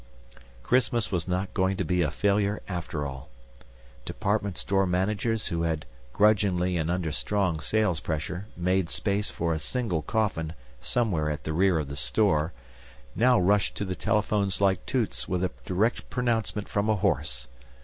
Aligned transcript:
Christmas 0.63 1.11
was 1.11 1.27
not 1.27 1.53
going 1.53 1.77
to 1.77 1.85
be 1.85 2.01
a 2.01 2.09
failure 2.09 2.59
after 2.67 3.05
all. 3.05 3.29
Department 4.03 4.57
store 4.57 4.87
managers 4.87 5.45
who 5.49 5.61
had, 5.61 5.85
grudgingly 6.11 6.75
and 6.75 6.89
under 6.89 7.11
strong 7.11 7.59
sales 7.59 7.99
pressure, 7.99 8.47
made 8.57 8.89
space 8.89 9.29
for 9.29 9.53
a 9.53 9.59
single 9.59 10.01
coffin 10.01 10.53
somewhere 10.79 11.29
at 11.29 11.43
the 11.43 11.53
rear 11.53 11.77
of 11.77 11.87
the 11.87 11.95
store, 11.95 12.51
now 13.15 13.39
rushed 13.39 13.75
to 13.75 13.85
the 13.85 13.93
telephones 13.93 14.59
like 14.59 14.83
touts 14.87 15.27
with 15.27 15.43
a 15.43 15.51
direct 15.65 16.09
pronouncement 16.09 16.67
from 16.67 16.89
a 16.89 16.95
horse. 16.95 17.47